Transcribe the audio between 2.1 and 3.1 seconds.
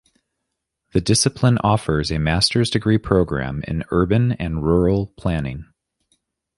master's degree